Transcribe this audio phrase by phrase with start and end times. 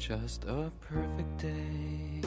[0.00, 2.22] just a perfect day.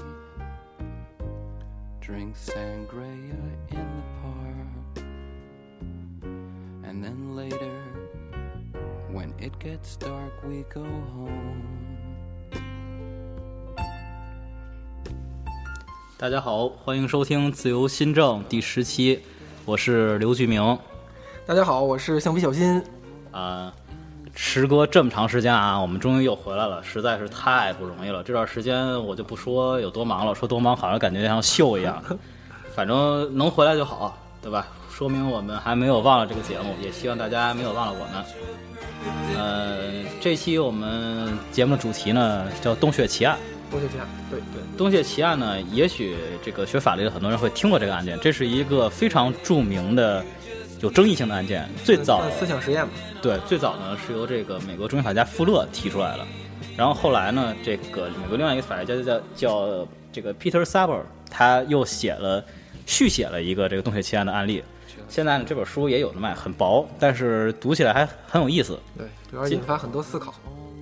[2.00, 3.34] Drink sangria
[3.72, 5.04] in the park.
[6.84, 7.82] And then later,
[9.12, 11.64] when it gets dark, we go home.
[16.20, 19.22] 大家好，欢迎收听《自由新政》第十期，
[19.66, 20.78] 我是刘巨明。
[21.48, 22.80] 大家好，我是橡皮小新。
[23.32, 23.74] 啊、
[24.36, 28.24] 时隔这么长时间啊，我们终于又回来了，实在是太不容易了。
[28.24, 32.04] 这段时间我就不说有多忙了，说多忙好像感觉像秀一样。
[32.76, 34.68] 反正能回来就好，对吧？
[34.90, 38.24] 说明我们还没有忘了这个节目，也希望大家没有忘了我们。
[39.38, 43.38] 呃，这期我们节目的主题呢叫《洞穴奇案》。
[43.72, 50.24] 洞穴奇案，对对，洞穴奇案呢，也许这个学法律的很多人会听过这个案件，这是一个非常著名的、
[50.84, 51.68] 有争议性的案件。
[51.86, 56.26] 最早算思想实验嘛，对，最早呢是由这个美国中医法家富勒提出来的，
[56.76, 61.00] 然后后来呢，这个美国另外一个法学家叫叫这个 Peter Saber，
[61.32, 62.44] 他又写了
[62.86, 64.62] 续写了一个这个洞穴奇案的案例。
[65.08, 68.78] 现在呢，这本书也有的卖，很薄，但是读起来还很有意思。
[68.98, 70.34] 对，主要引发很多思考。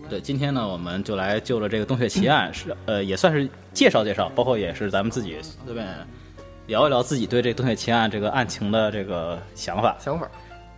[0.10, 5.88] 对，今天呢，我们就来就着这个洞穴奇案，是呃，也算是介绍介绍，包括也是咱们自己这边
[6.72, 9.98] 聊一聊自己对这个洞穴奇案这个案情的这个想法。
[10.00, 10.26] 想法，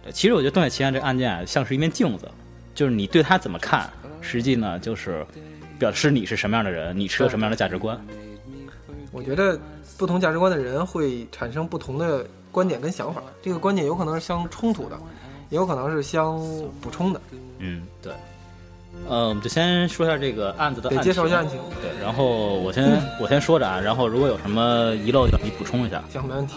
[0.02, 2.28] 对其实我觉得东野奇案这个案件啊，像是一面镜子，
[2.74, 3.88] 就是你对他怎么看，
[4.20, 5.24] 实际呢就是
[5.78, 7.96] 表示你是什么样的人，你持有什么样的价值观。
[9.12, 9.60] 我觉得
[9.96, 14.98] 不同价值观的人会产生不同的观点跟想法，这个观点有可能是相冲突的，
[15.52, 16.40] 也有可能是相
[16.82, 17.22] 补充的。
[17.60, 18.12] 嗯，对。
[19.08, 22.84] 呃，我们就先说一下这个案子的得案情介绍一下案情，对，然后我先
[23.20, 26.02] 我先说着啊，然后如果有什么遗漏，你补充一下。
[26.12, 26.56] 行，没问题。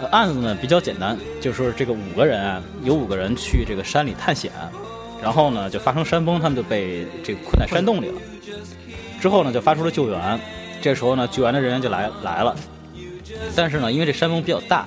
[0.00, 4.52] 呃，案子呢比较简单，就是说这个五个人啊，有五个人去这个山里探险，
[5.22, 8.20] 然后呢就发生山崩，他们就被这个困在山洞里了。
[9.20, 10.40] 之后呢就发出了救援，
[10.82, 12.54] 这时候呢救援的人员就来来了，
[13.56, 14.86] 但是呢因为这山崩比较大，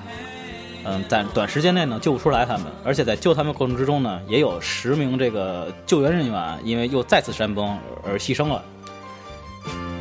[0.84, 8.62] 嗯，在短时间内呢救不出来他们，而且在救他们过程之中呢，也有十名这个救援人员因为又再次山崩而牺牲了。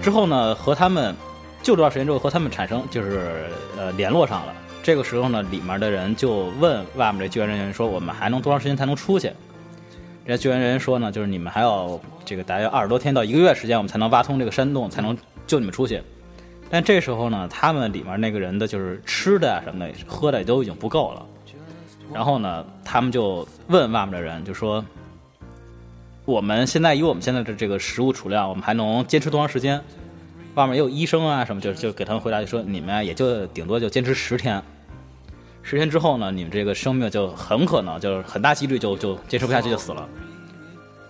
[0.02, 1.14] 之后呢和他们
[1.62, 3.48] 救这段时间之后和他们产生就是
[3.78, 4.54] 呃联络上了。
[4.82, 9.28] 这个时候呢，里面的人就问外面的救援人员说：“我们还能多长时间才能出去？”
[10.26, 15.16] 人家救援人员说呢，就是你们还要这个大约二十多天到一个月时间，我们才能挖通这个山洞，才能
[15.46, 16.02] 救你们出去。
[16.70, 21.26] 但这时候呢，他们里面那个人的就是吃的啊什么的、喝的也都已经不够了。
[22.14, 24.84] 然后呢，他们就问外面的人，就说
[26.26, 29.82] ：“我们现在以我们现在的这个食物储量，我们还能坚持多长时间？”
[30.56, 34.62] 外面也有医生啊什么，就就给他们回答，就说你们也就顶多就坚持十天，
[35.62, 40.10] 十天之后呢，你们这个生命就很可能就是很大几率就就坚持不下去就死了。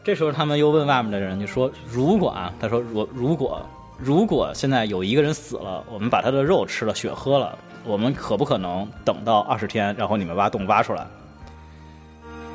[0.04, 3.66] 这时候他们又问外面的人，就说如果啊，他说如如果
[4.02, 11.06] 如果现在有一个人死了，我们把他的肉吃了，血喝了，我们可不可能等到二十天，然后你们挖洞挖出来？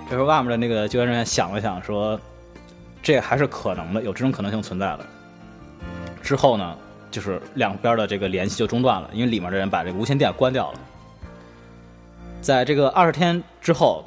[0.09, 2.19] 这时候外面的那个救援人员想了想，说
[3.03, 5.07] 这还是可能的，有这种可能性存在的。
[6.23, 6.77] 之后呢，
[7.11, 10.81] 就是两边的这个联系就中断了，因为里面的人把这个无线电关掉了。
[12.41, 14.05] 在这个二十天之后，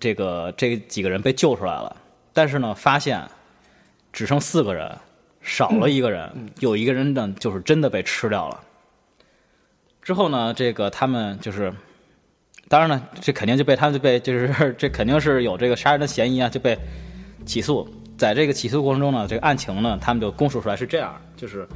[0.00, 1.96] 这个这几个人被救出来了，
[2.32, 3.22] 但是呢，发现
[4.12, 4.96] 只剩四个人，
[5.44, 6.28] 少了一个人，
[6.58, 8.60] 有一个人呢，就是真的被吃掉了。
[10.02, 11.72] 之后呢，这个他们就是，
[12.68, 16.76] 当然呢，这肯定就被他们就被就是 这肯定是有这个杀人的嫌疑啊，就被
[17.44, 17.88] 起诉。
[18.16, 21.68] 在这个起诉过程中呢，这个案情呢，他们就供述出来是这样，就是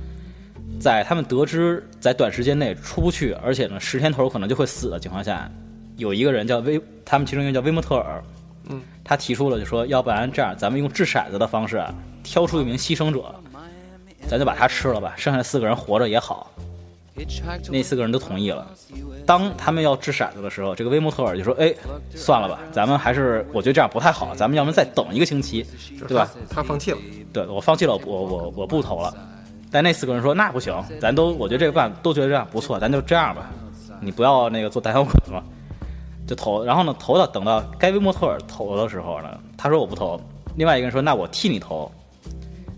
[0.81, 5.50] 在他们得知在短时间内出不去，而且呢十天头可能就会死的情况下，
[5.97, 8.23] 有一个人叫威，他们其中一个叫威莫特尔，
[8.69, 11.93] 嗯，他提出了就说，要不然这样，咱们用掷骰子的方式啊，
[12.23, 13.35] 挑出一名牺牲者，
[14.28, 16.50] 咱就把它吃了吧，剩下四个人活着也好。
[17.69, 18.64] 那四个人都同意了。
[19.26, 21.75] 当他们要掷骰子的时候，这个威莫特尔就说：“哎，
[22.14, 25.67] 算了吧，咱们还是我觉得这样不太好，咱们要么再等一个星期，
[26.06, 26.31] 对吧？
[26.49, 26.99] 他他放弃了，
[27.32, 29.12] 对我放弃了，我我我不投了。
[29.69, 33.50] 但那四个人说那不行，咱都我觉得这个办法都觉得这样不错，咱就这样吧，
[34.00, 35.43] 你不要那个做胆小鬼嘛，
[36.25, 36.64] 就投。
[36.64, 40.20] 然后呢，投到等到该威莫特尔投的时候呢，他说我不投，
[40.55, 41.91] 另外一个人说那我替你投。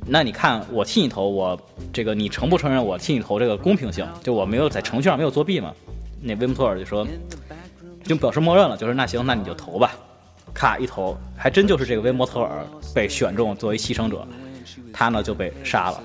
[0.06, 1.60] 那你看我替你投，我
[1.92, 4.06] 这个你承不承认我替你投这个公平性？
[4.22, 5.72] 就我没有在程序上没有作弊嘛？
[6.22, 7.06] 那威姆托尔就说
[8.04, 9.92] 就表示默认了，就是那行，那你就投吧。
[10.52, 14.26] 咔一投，还真就是这个威姆托尔被选中作为牺牲者，
[14.92, 16.02] 他呢就被杀了。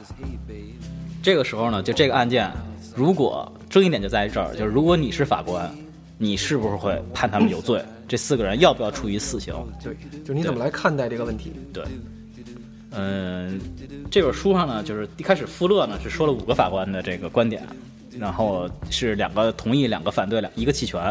[1.24, 2.52] 这个时候呢，就这个案件，
[2.96, 5.74] 如果争议点就在于这儿，就是如果你是法官，
[6.20, 7.84] 你是不是会判他们有罪？
[8.08, 9.54] 这四个人要不要处以死刑？
[9.84, 11.52] 对，就是你怎么来看待这个问题？
[11.74, 11.84] 对。
[12.98, 13.60] 嗯，
[14.10, 17.62] 这本书上呢，就是一开始富勒呢是说了五个法官的这个观点，
[18.18, 21.02] 然后是两个同意，两个反对，两一个弃权。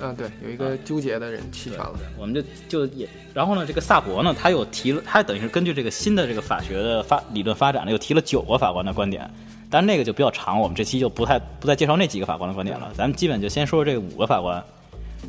[0.00, 1.92] 啊，对，有一个纠结的人弃权了。
[2.18, 9.30] 我们就就也，然后呢，这个萨博呢，他又提了，他等于是根据这个新的这个法学的发理论发展呢，又提了九个法官的观点，
[9.70, 14.62] 但是那个就比较长，我们这期就不太不再介绍那几个法官的观点了，咱们基本就先说说这五个法官，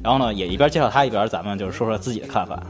[0.01, 2.63] 然后呢，也一边介绍他一边咱们就是说说自己的看法。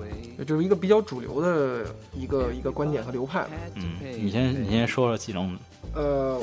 [0.44, 3.46] 就是一个比较主流的一个一个观点和流派。
[3.76, 5.56] 嗯，你先你先说说其中。
[5.94, 6.42] 呃，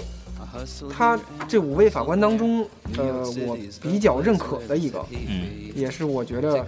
[0.91, 2.67] 他这五位法官当中，
[2.97, 6.65] 呃，我比较认可的一个，嗯，也是我觉得，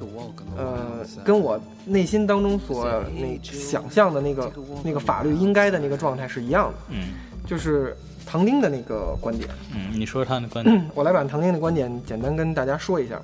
[0.56, 6.74] 呃，跟我内心当中所那想象的那个那个法律应该的那个状态是一样的。
[6.90, 7.08] 嗯，
[7.46, 7.96] 就是
[8.26, 9.48] 唐丁的那个观点。
[9.72, 10.90] 嗯，你说说他的观点。
[10.94, 13.18] 我来把唐丁的观点简单跟大家说一下，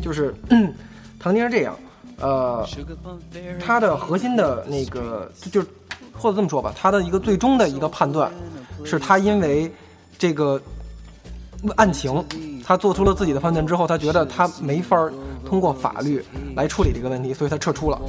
[0.00, 0.32] 就是
[1.18, 1.76] 唐丁是这样。
[2.20, 2.66] 呃，
[3.64, 5.62] 他的核心的那个，就
[6.12, 8.30] 或者这么说吧，他的一个最终的一个判断，
[8.84, 9.72] 是他因为
[10.18, 10.60] 这个
[11.76, 12.24] 案情，
[12.64, 14.96] 他做出了自己的判断之后，他觉得他没法
[15.46, 16.24] 通过法律
[16.56, 18.00] 来处理这个问题，所以他撤出了。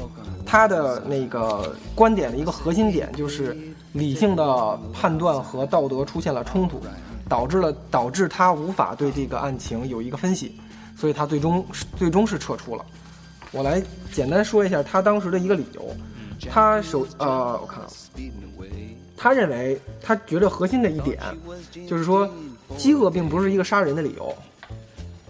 [0.46, 3.56] 他的那个观点的一个核心点就是
[3.94, 6.82] 理性的判断和道德出现了冲突，
[7.28, 10.60] 导致了导致他无法对这个案情有一个分析，
[10.98, 11.64] 所以他最终
[11.96, 12.84] 最终是撤出了。
[13.52, 13.82] 我来
[14.12, 15.96] 简单说一下他当时的一个理由。
[16.50, 17.82] 他首呃，我看，
[19.18, 21.20] 他认为他觉得核心的一点
[21.86, 22.30] 就是说，
[22.78, 24.34] 饥饿并不是一个杀人的理由。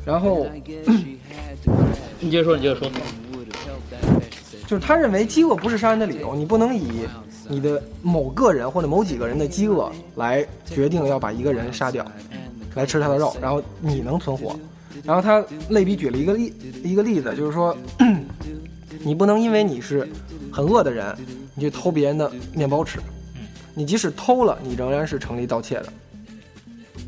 [0.06, 0.48] 然后，
[2.20, 2.92] 你接着说，你接着说。
[4.68, 7.08] 就是他认为饥饿不是杀人的理由，你不能以
[7.48, 12.06] 你的某个人或者某几个人的饥饿来决定要把一个人杀掉，
[12.76, 14.56] 来吃他的肉，然后你能存活。
[15.04, 16.54] 然后他类比举了一个例
[16.84, 17.76] 一个例子，就是说，
[19.04, 20.08] 你不能因为你是
[20.52, 21.16] 很饿的人，
[21.56, 23.00] 你去偷别人的面包吃，
[23.74, 25.94] 你即使偷了，你仍然是成立盗窃的。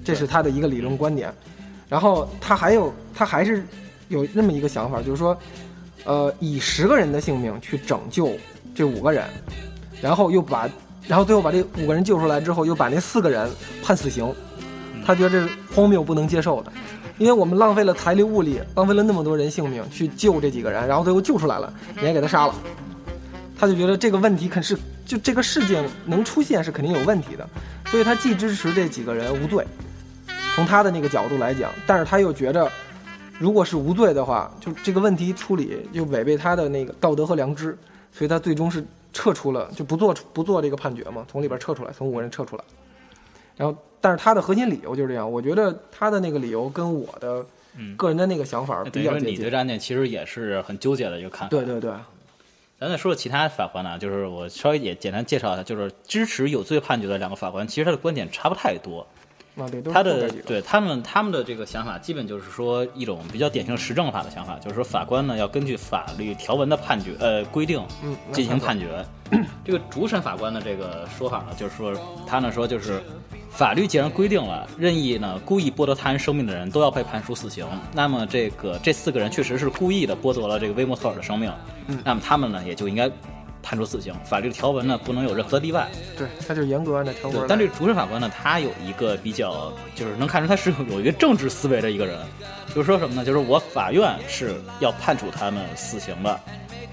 [0.03, 1.33] 这是他的一个理论观点。
[1.89, 3.65] 然后他还有他还是
[4.07, 5.37] 有那么一个想法，就是说，
[6.05, 8.31] 呃，以十个人的性命去拯救
[8.73, 9.25] 这五个人，
[10.01, 10.69] 然后又把
[11.07, 13.49] 然后最后把这五个人救出来之后，又把那四个人
[13.83, 14.33] 判死刑，
[15.05, 16.71] 他觉得这是荒谬不能接受的。
[17.21, 22.55] 因为我们浪费了财力物力，浪费了那么多人性命去救这几个人，然后最后救出来了，你还给他杀了，
[23.55, 24.75] 他就觉得这个问题肯是
[25.05, 27.47] 就这个事件能出现是肯定有问题的，
[27.85, 29.63] 所以他既支持这几个人无罪，
[30.55, 32.67] 从他的那个角度来讲，但是他又觉着，
[33.37, 37.77] 如果是无罪的话，就这个问题处理就违背他的那个道德和良知，
[38.11, 38.83] 所以他最终是
[39.13, 42.63] 撤出了，就不做不做这个判决嘛，从里边撤出来，从五个人撤出来，
[43.57, 43.77] 然后。
[44.03, 47.45] 但是他的核心理由就是这样，我觉得他的那个理由跟我的
[47.95, 49.29] 个人的那个想法比较接近。
[49.29, 51.49] 你对这案件其实也是很纠结的一个看法。
[51.49, 51.91] 对对对。
[52.79, 59.05] 咱再说说其他法官呢，就是我稍微也简单介绍一下，就是支持有罪判决的两个法官，其实他的观点差不太多。
[59.55, 67.81] 啊，对，他的对他们他们的这个想法，基本就是说一种比较典型实证法的想法，就是说法官呢要根据法律条文的判决呃规定
[68.31, 69.05] 进行判决。
[69.63, 71.93] 这个主审法官的这个说法呢，就是说
[72.25, 73.01] 他呢说就是。
[73.53, 77.67] 法律既然规定了，任意呢故意剥夺他人生命的人都要被判处死刑。
[77.93, 81.51] 那么这个这四个人确实是故意的剥夺了这个威莫特尔的生命，
[82.05, 83.11] 那么他们呢也就应该
[83.61, 84.13] 判处死刑。
[84.23, 85.87] 法律条文呢不能有任何的例外。
[86.17, 87.45] 对，他就严格按照条文。
[87.47, 92.17] 但这个主审法官呢，他有一个比较，就是能看出他是有一个政治思维的一个人，
[92.73, 93.25] 就是说什么呢？
[93.25, 96.39] 就是我法院是要判处他们死刑的，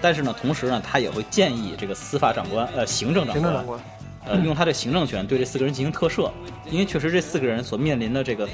[0.01, 3.79] 但是呢，同时呢，他也会建议这个司法长官，呃，行政长官。
[4.25, 6.29] 呃，用他的行政权对这四个人进行特赦，
[6.69, 8.47] 因为确实这四个人所面临的这个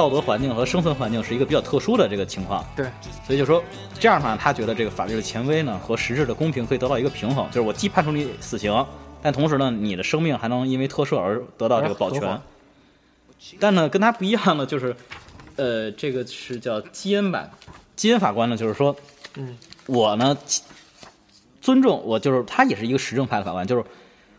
[0.00, 2.64] 道德环境和生存环境是一个比较特殊的这个情况。
[2.74, 2.86] 对，
[3.26, 3.62] 所以就说
[3.98, 8.74] 这样的话，他觉得这个法律的权威呢和实质的公平可以得到一个平衡，就是我既判处你死刑，
[9.20, 12.40] 但同时呢，你的生命还能因为特赦而得到这个保全。
[13.58, 14.96] 但呢，跟他不一样的就是，
[15.56, 17.50] 呃，这个是叫基恩版，
[17.94, 18.96] 基恩法官呢，就是说，
[19.36, 20.34] 嗯，我呢
[21.60, 23.84] 尊重我，就是他也是一个实政派的法官，就是。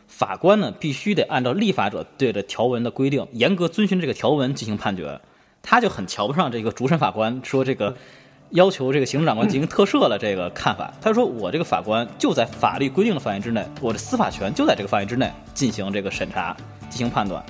[0.07, 5.19] 法官呢，必须得按照立法者对着条文的规定，严格遵循这个条文进行判决。
[5.61, 7.95] 他就很瞧不上这个主审法官说这个
[8.51, 10.93] 要求这个行政长官进行特赦的这个看法。
[11.01, 16.55] 他说：“我这个法官就在法律规定的范围之内，我的司法权就在这个范围之内进行这个审查、
[16.89, 17.43] 进行判断。”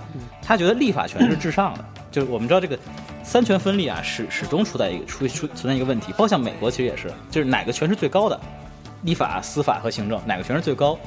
[0.44, 1.86] 他觉得立法权是至上的。
[2.12, 2.77] 就是我们知道这个
[3.24, 6.12] 三权分立啊，始始终处在一个出出存在一个问题。
[6.12, 8.39] 包括像美国其实也是，就是哪个权是最高的？
[9.03, 11.00] 立法、司法和行政哪个权是最高？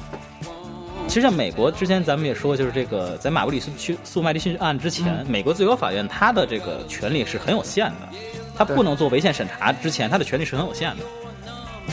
[1.07, 3.71] 其实像美国之前咱们也说，就是这个在马布里诉
[4.03, 8.09] 诉麦迪逊案之前，美国最高法院它的这个权力是很有限的，
[8.57, 11.05] 它不能做违宪审查之前，它的权力是很有限的。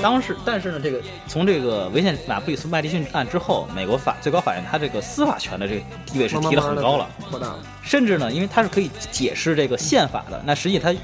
[0.02, 7.60] 当时，但是呢，这个从这个违宪马布里斯麦迪逊案之后，美国法最高法院它这个司法权的这个地位是提得很高了，扩大了。
[7.84, 10.96] 甚至呢，因为它是可以解释这个宪法的，那实际它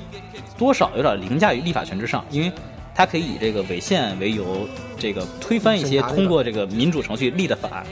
[0.58, 2.52] 多少有点凌驾于立法权之上，因为
[2.98, 7.86] 它可以以这个违宪为由，这个推翻一些通过这个民主程序立的法。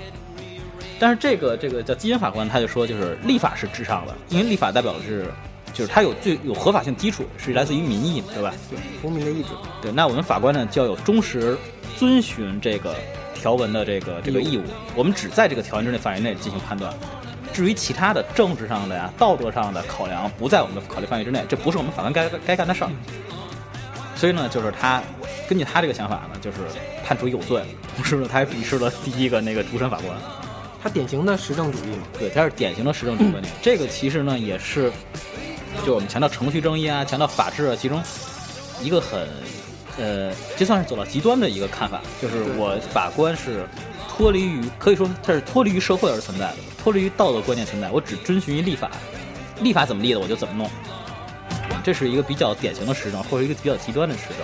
[0.97, 5.31] 但是这个这个叫基因法官他就说，就是立法是至上的，因为立法代表的是，
[5.71, 8.51] 就是它有最有合法性基础，是来自于民意，对吧？
[8.67, 9.49] 对，公民的意志。
[9.79, 11.55] 对，那我们法官呢就要有忠实
[11.95, 12.95] 遵循这个
[13.35, 14.63] 条文的这个这个义务，
[14.95, 16.91] 我们只在这个条文之内范围内进行判断。
[17.53, 22.89] 至于其他的政治上的呀、道德上的考量，不在我们的考虑范围之内，这不是我们法官该该干的事儿。
[24.15, 25.01] 所以呢，就是他
[25.47, 26.57] 根据他这个想法呢，就是
[27.05, 27.61] 判处有罪，
[27.95, 30.17] 同时呢，他还鄙视了第一个那个主审法官。
[30.81, 32.03] 他典型的实证主义嘛。
[32.17, 33.53] 对，他是典型的实证主义观点。
[33.61, 34.91] 这个其实呢，也是
[35.85, 38.01] 就我们强调程序正义啊，强调法治啊，其中
[38.81, 39.27] 一个很
[39.97, 43.67] 呃，这算是走到极端的一个看法，就是我法官是
[44.07, 48.91] 脱离于可以说他是脱离于社会而存在的，脱离于道德观念存在，我只遵循于立法，
[49.61, 50.69] 立法怎么立的我就怎么弄。
[51.85, 54.37] 这是一个比较典型的实证，或者一个比较极端的实证。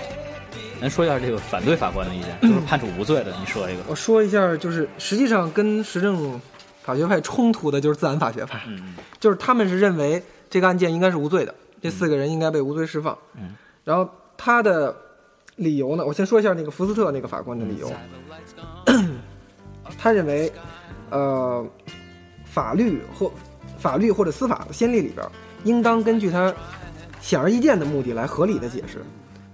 [0.79, 3.81] 咱说一下这个反对法官的意见，就是判处无罪的，你说一个。
[3.87, 6.39] 我说一下，就是实际上跟实证
[6.83, 10.21] 法学派冲突的就是自然法学派，嗯 就是他们是认为
[10.51, 13.17] 这个案件应该是无罪的，这四个人应该被无罪释放。
[13.33, 14.07] 嗯，然后
[14.37, 14.95] 他的
[15.55, 17.91] 理由呢，我先说一下那个福斯特那个法官的理由，
[19.97, 20.51] 他认为，
[21.09, 21.65] 呃，
[22.45, 23.31] 法律或
[23.79, 25.27] 法律或者司法的先例里边，
[25.63, 26.53] 应当根据它
[27.21, 29.01] 显而易见的目的来合理的解释，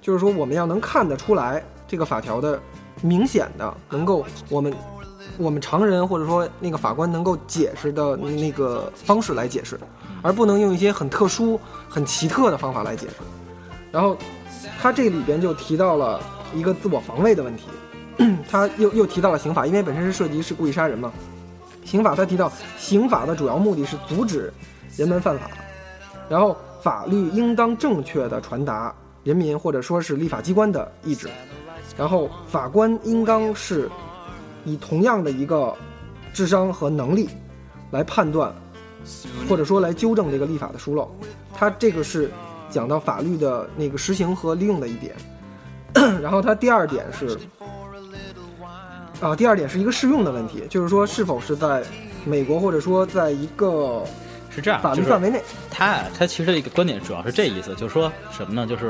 [0.02, 2.60] 就是说我们要能看得出来这个法条的
[3.02, 4.74] 明显的能够我们
[5.38, 9.78] 我们常人或者说那个法官能够解释的那个方式来解释，
[10.24, 13.16] 而不能用一些很特殊、很奇特的方法来解释。
[13.92, 14.18] 然后
[14.80, 16.22] 他这里边就提到了
[16.56, 17.66] 一个自我防卫的问题，
[18.50, 21.12] 他又又提到了刑法，因为本身是涉及是故意杀人嘛。
[21.84, 24.52] 刑法他提到，刑法的主要目的是阻止
[24.96, 25.50] 人们犯法，
[26.28, 28.94] 然后法律应当正确的传达
[29.24, 31.30] 人民或者说是立法机关的意志，
[31.98, 33.90] 然后法官应当是
[34.64, 35.76] 以同样的一个
[36.34, 37.30] 智商和能力
[37.92, 38.54] 来判断，
[39.50, 41.10] 或者说来纠正这个立法的疏漏。
[41.54, 42.32] 他这个是
[42.70, 45.16] 讲到法律的那个实行和利用的一点。
[46.22, 47.38] 然后他第二点是，
[49.20, 51.84] 啊，第二点是一个适用的问题，就是说是否是在
[52.24, 54.04] 美国或者说在一个
[54.58, 58.66] 是这样，法律就是范围内，他啊，他其实一个观点主要是这意思，就是说什么呢？
[58.66, 58.90] 就是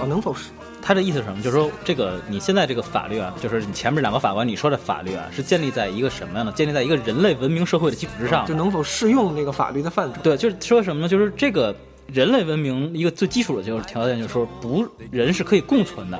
[0.00, 0.50] 啊，能否是
[0.80, 1.42] 他的意思是什么？
[1.42, 6.50] 就是说这个你现在这个法律啊，就是你前面两个法官你说的法律啊，是建立在一个什么样的？
[6.52, 8.48] 建立在一个人类文明社会的基础之上的。
[8.48, 10.20] 就能否适用这个法律的范畴？
[10.22, 11.08] 对，就是说什么呢？
[11.08, 11.76] 就是这个
[12.06, 16.18] 人类文明一个最基础的就是条件，就是说不人是可以共存的，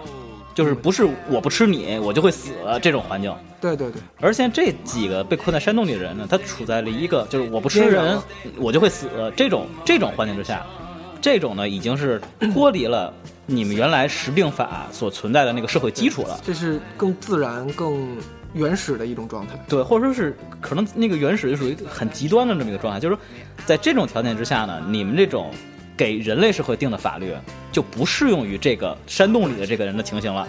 [0.55, 3.35] 就是不是我不吃你我就会死这种环境。
[3.61, 8.19] 对对对，而现在这几个被困在山洞里的人呢，他处在了一个就是我不吃人
[8.59, 10.67] 我就会死这种这种环境之下，
[11.21, 12.21] 这种呢已经是
[12.53, 13.15] 脱离了
[13.47, 16.41] 你们原来实定法所存在的那个社会基础了。
[16.43, 18.17] 这是更自然、更
[18.53, 19.55] 原始的一种状态。
[19.69, 23.23] 对，或者说是可能那个原始就属于很极端的这么一个状态，就是说，
[23.65, 25.53] 在这种条件之下呢，你们这种
[25.97, 27.33] 给人类社会定的法律
[27.71, 30.47] 就不适用于这个山洞里的这个人的情形了。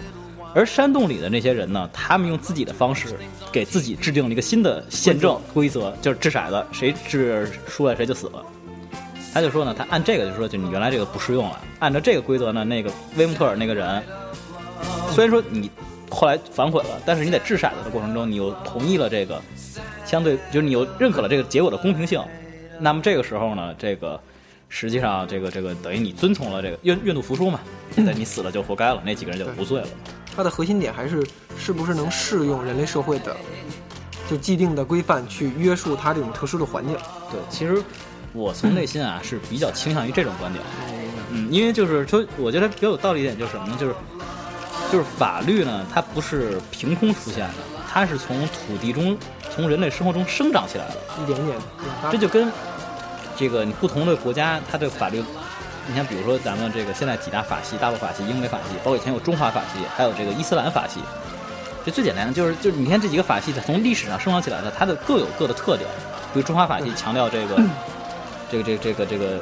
[0.54, 3.08] 而山洞里的那些人呢，他们用自己的方式
[3.50, 8.44] 给自己制定了一个新的宪政规则，就是掷骰子，谁掷输了谁就死了。
[9.32, 14.00] 他就说呢，他按这个就说，就你原来这个不适用了，按照这个规则呢，那个威姆特尔那个人，
[15.10, 15.68] 虽然说你
[16.08, 19.42] 后来反悔了，但是你在掷骰子的过程中，你又同意了这个
[20.04, 22.22] 相对，就是你又认可了这个结果的公平性。
[22.78, 24.20] 那么这个时候呢，这个
[24.76, 27.60] 实际上这个这个等于你遵从了这个愿愿赌服输嘛，
[27.94, 29.86] 那你死了就活该了，那几个人就无罪了。
[30.34, 31.24] 它的核心点还是
[31.56, 33.36] 是不是能适用人类社会的
[34.28, 36.96] 就既定的规范去约束它这种特殊的环境。
[37.30, 37.80] 对，其实
[38.32, 40.64] 我从内心啊是比较倾向于这种观点。
[41.30, 43.76] 嗯，因为就是说，我觉得比较有道理一点就是什么呢？
[43.78, 43.94] 就是
[44.90, 47.54] 就是法律呢，它不是凭空出现的，
[47.88, 49.16] 它是从土地中、
[49.54, 50.96] 从人类生活中生长起来的。
[51.22, 51.56] 一点点
[52.10, 52.50] 这就跟
[53.36, 55.22] 这个你不同的国家，它的法律，
[55.88, 61.00] 你像比如说咱们这个现在几大法系，大陆法系、英美法系，包括以前有中华法系，还有这个伊斯兰法系。
[61.84, 65.88] 这最简单的就是就是你看这几个法系，它从历史上生长起来的，它的各有各的特点。
[66.32, 67.60] 比如中华法系强调这个
[68.50, 69.40] 这个这个这个这个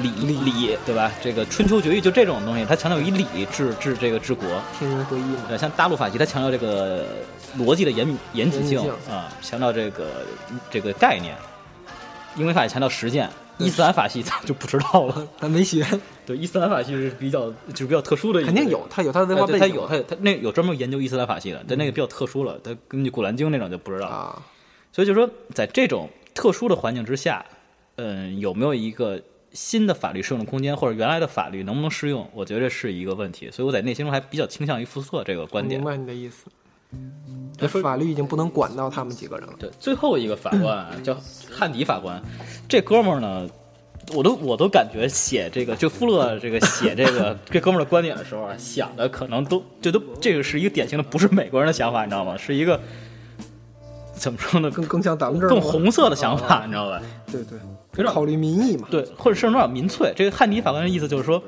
[0.00, 1.10] 礼礼，对吧？
[1.20, 4.46] 这个春秋决议就这种东西，它强调以礼治治这个治国。
[4.78, 5.42] 天人合一嘛。
[5.48, 7.04] 对，像大陆法系，它强调这个
[7.58, 10.06] 逻辑的严严谨性严谨性啊，强调这个
[10.70, 11.36] 这个概念。
[12.36, 15.28] 英美法系强调实践，伊斯兰法系咱就不知道了。
[15.38, 15.86] 咱没学，
[16.24, 24.06] 对，伊斯兰法系是比较就是比较特殊的肯定有，他有他的文化背景，他有他有他那有专门研究伊斯兰法系的，但那个比较特殊了，他根据《古兰经》那种就不知道。
[24.06, 24.42] 啊，
[24.92, 27.44] 所以就说，在这种特殊的环境之下，
[27.96, 29.20] 嗯，有没有一个
[29.52, 32.26] 新的法律适用的空间，或者原来的法律能不能适用？
[32.32, 33.50] 我觉得是一个问题。
[33.50, 35.86] 所以我在内心中还比较倾向于福斯特这个观点明。
[35.86, 36.46] 白你的意思。
[37.82, 39.54] 法律已经不能管到他们几个人了。
[39.58, 41.16] 对，最后一个法官啊叫
[41.50, 42.20] 汉迪法官，
[42.68, 43.48] 这哥们儿呢，
[44.14, 52.36] 我都我都感觉写这个就富勒这个写这个这哥们儿的观点的时候啊，想的可能都这都这个是一个典型的不是美国人的想法，你知道吗？
[52.36, 52.80] 是一个
[54.14, 54.70] 怎么说呢？
[54.70, 57.00] 更更像咱们这儿更红色的想法，你知道吧？
[57.30, 57.58] 对对，
[57.96, 58.88] 有点考虑民意嘛。
[58.90, 60.12] 对，或者甚至有点民粹。
[60.16, 61.42] 这个汉迪法官的意思就是说，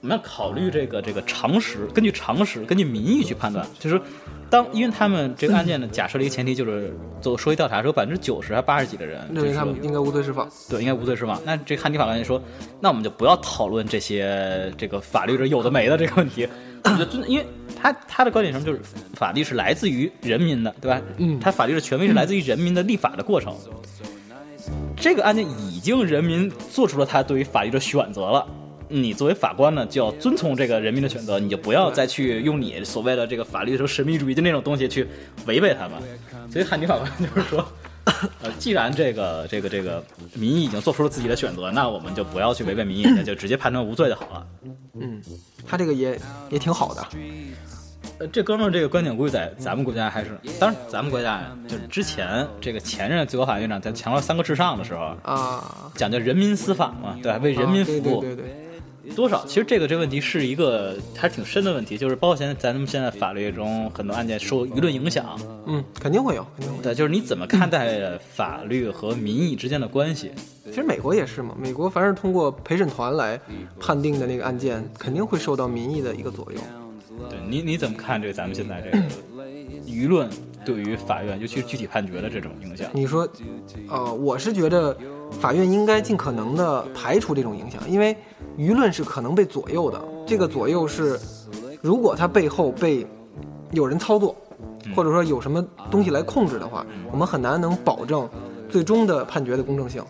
[0.00, 3.66] 我们要考虑这个这个常识，根据常识，根据民意去判断。
[3.78, 4.00] 就是
[4.48, 10.48] 当因为他们这个案件呢，假设了一个前提，就是做说一调查，说百分之九十还八十几的人认为他们应该无罪释放。
[10.70, 11.40] 对应该无罪释放。
[11.44, 12.40] 那这汉尼法官就说，
[12.80, 16.48] 那我们就不要讨论这些这个法律这有的没的这个问题。
[16.84, 17.44] 我觉得真的，因为
[17.76, 18.64] 他他的观点什么？
[18.64, 18.80] 就是
[19.14, 21.02] 法律是来自于人民的，对吧？
[21.16, 23.52] 嗯他法律的权威是来自于人民的立法的过程。
[24.96, 28.46] 这个案件已经人民做出了他对于法律的选择了。
[28.88, 35.06] 你作为法官呢，就要遵从这个人民的选择，你就不要再去用你所谓的这个法律的神秘主义的那种东西去
[35.46, 35.92] 违背他们。
[36.50, 37.66] 所以汉尼法官就是说，
[38.42, 40.02] 呃，既然这个这个这个
[40.34, 44.46] 民意已经做出了自己的选择，那我们就不要去违背民意，那就直接判断无罪就好了。
[45.00, 45.22] 嗯，
[45.66, 46.18] 他这个也
[46.50, 47.06] 也挺好的。
[48.18, 57.38] 呃，这哥们儿这个观点估计在咱们国家还是，当然咱们国家呀，就是之前这个前任最高法院院长在强调三个至上的时候，啊，讲究人民司法嘛，对吧？
[57.40, 58.67] 为人民啊服务，对对对对，
[59.14, 59.44] 多少？
[59.46, 66.82] 其实这个这个问题是一个还是挺深的问题，就是包括现在咱们现在法律中很多案件受舆论影响，嗯，肯定会有，肯定会有。
[66.82, 70.30] 对，就是你怎么看待法律和民意之间的关系？
[70.64, 73.40] 其实美国也是嘛，美国凡是通过陪审团来
[73.80, 76.58] 判定的那个案件，肯定会受到民意的一个左右。
[77.28, 78.98] 对你你怎么看这个咱们现在这个
[79.86, 80.28] 舆论
[80.64, 82.88] 对于法院，尤其是具体判决的这种影响？
[82.92, 83.26] 你说，
[83.88, 84.96] 呃，我是觉得
[85.30, 88.16] 法院应该尽可能的排除这种影响，因为
[88.56, 90.02] 舆论是可能被左右的。
[90.26, 91.18] 这个左右是，
[91.80, 93.06] 如果它背后被
[93.72, 94.34] 有人操作，
[94.96, 98.28] 或者说有什么东西来控制的话，我们很难能保证
[98.68, 100.02] 最终的判决的公正性。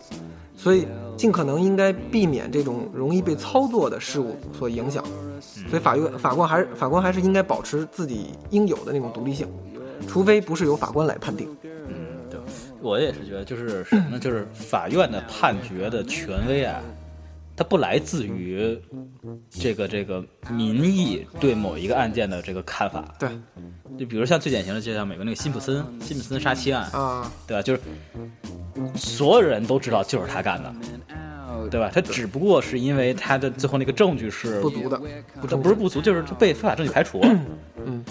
[0.55, 5.01] 所以，尽可能应该避免这种容易被操作的事物所影响。
[5.69, 9.47] 所以，法院法官还是法官还是应该保持自己应有的那种独立性，
[10.05, 11.47] 除非不是由法官来判定。
[12.81, 14.19] 我也是觉得，就是什么呢？
[14.19, 16.81] 就是法院的判决的权威啊，
[17.55, 18.79] 它不来自于
[19.49, 23.13] 这个这个民意对某一个案件的这个看法。
[23.19, 23.29] 对
[23.97, 27.61] 就比如像最典型的，就像美国那个辛普森辛普森杀妻案，啊，对吧？
[27.61, 27.81] 就是
[28.95, 30.73] 所有人都知道就是他干的，
[31.69, 31.91] 对吧？
[31.93, 34.97] 他只不过是因为他的最后那个证据是不足的，
[35.41, 37.27] 不这正不是不足，就是他被非法证据排除了。
[37.85, 38.05] 嗯，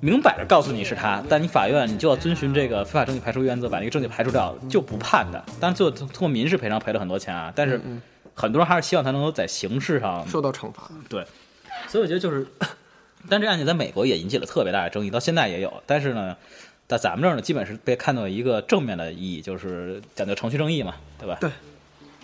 [0.00, 5.44] 明摆着告诉你是他，但你法院你就要遵循这个非法证据排除原则，把那个证据排除掉，就不判的。
[5.60, 8.00] 当然，最后通过民事赔偿赔了很多钱啊，但是嗯
[8.34, 10.88] 很多人还是希望他能够在刑事上受到惩罚。
[11.08, 11.24] 对，
[11.88, 12.46] 所以我觉得就是，
[13.28, 15.82] 但这案件在美国也引起了特别大的争议，到现在也有。
[15.86, 16.36] 但是呢，
[16.86, 21.36] 在咱们这儿呢，基本是被看到一个正面的意义，就是讲究程序正义嘛，对吧？
[21.40, 21.50] 对。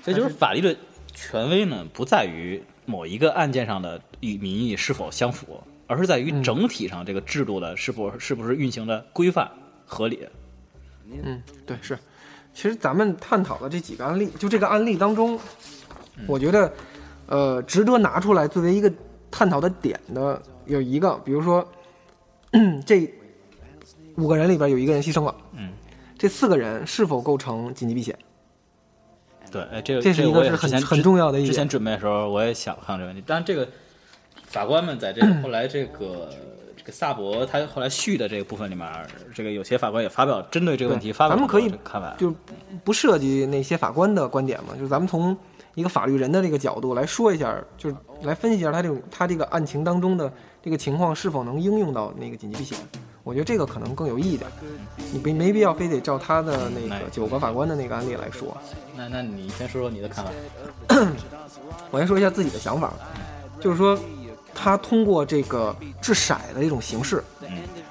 [0.05, 0.77] 所以就是法律的
[1.15, 9.51] 权威呢，不在于某一个案件上的与民意是否相符，而是在于整体上这个制度的是否是不是运行的规范
[9.87, 10.27] 合理。
[11.11, 11.99] 嗯，对，是。
[12.55, 15.37] 其实咱们探讨的这几个案例，就这个案例当中，
[16.27, 16.73] 我觉得，
[17.27, 18.93] 呃，值得拿出来作为一个
[19.29, 21.67] 探讨的点的有一个，比如说，
[22.87, 23.13] 这
[24.15, 25.73] 五个人里边有一个人牺牲了，嗯，
[26.17, 28.17] 这四个人是否构成紧急避险？
[29.51, 31.69] 对，哎，这个这是一个是很很重要的一点之前。
[31.69, 33.69] 准备的时候，我也想看这个问题，但是这个
[34.55, 36.31] 法官们在这个 后来这个
[36.77, 38.89] 这个萨博他后来续的这个部分里面，
[39.35, 42.15] 这个有些法官也发表针对这个问题发表咱们可以这个看法。
[42.17, 42.33] 就
[42.85, 45.37] 不涉及那些法官的观点嘛，就是咱们从
[45.75, 52.79] 一个法律人的这个角度来说一下，就是来分析一下他这种他这个案情当中的这个情况是否能应用到那个紧急避险。
[53.25, 54.49] 我觉得这个可能更有意义点，
[55.11, 58.57] 你没没必要非得照他的那哎个九个法官的那个案例来说。
[58.95, 60.31] 那那你先说说你的看法。
[61.91, 62.93] 我先说一下自己的想法，
[63.59, 63.99] 就是说，
[64.55, 67.23] 他通过这个掷骰的这种形式，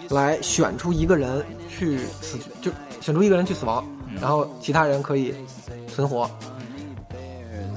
[0.10, 2.72] 来选出一个人去死，就
[3.02, 3.86] 选出一个人去死亡，
[4.20, 5.36] 然后其他人可以
[5.88, 6.30] 存活。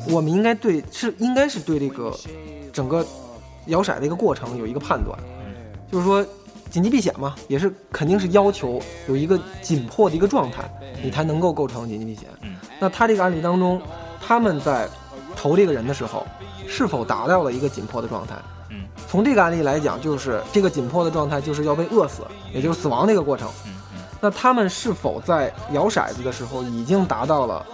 [0.09, 2.17] 我们应该对是应该是对这个
[2.73, 3.05] 整个
[3.67, 5.19] 摇骰的一个过程有一个判断，
[5.91, 6.25] 就是说
[6.71, 10.63] 紧急避险嘛，也是肯定是要求有一个紧迫的一个状态，
[11.03, 12.29] 你才能够构成紧急避险。
[12.43, 13.81] 嗯那他这个案例当中，
[14.21, 14.89] 他们在
[15.35, 16.27] 投这个人的时候，
[16.69, 18.37] 是否达到了一个紧迫的状态。
[19.07, 23.49] 嗯从这个案例来讲，就是这个紧迫的状态就是要被饿死，也就是死亡这个过程。
[24.21, 27.65] 那他们是否在摇骰子的时候已经达到了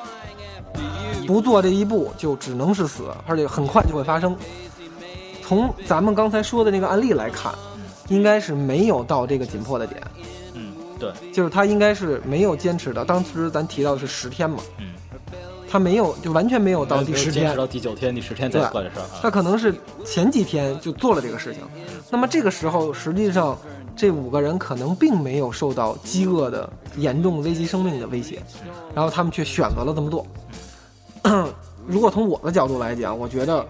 [1.26, 4.36] 不做这一步就只能是死，而且很快就会发生？
[5.42, 7.52] 从咱们刚才说的那个案例来看，
[8.08, 10.02] 应该是没有到这个紧迫的点，
[10.54, 13.04] 嗯，对，就是他应该是没有坚持的。
[13.04, 14.91] 当时咱提到的是十天嘛，嗯，
[15.72, 19.30] 他没有就完全没有到第十天到第九天、第十天再对过这事儿他啊。
[19.30, 21.62] 可能是前几天就做了这个事情。
[22.10, 23.58] 那么这个时候，实际上
[23.96, 28.38] 这五个人可能并没有受到饥饿的严重危及生命的威胁，
[28.94, 30.26] 然后他们却选择了这么做。
[31.88, 33.66] 如果从我的角度来讲，我觉得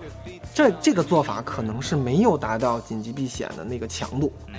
[0.52, 4.54] 这这个做法可能是没有达到紧急避险的那个强度，嗯